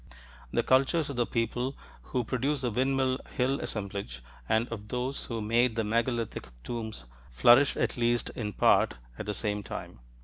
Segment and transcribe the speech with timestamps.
[0.51, 5.41] The cultures of the people who produced the Windmill Hill assemblage and of those who
[5.41, 9.99] made the megalithic tombs flourished, at least in part, at the same time.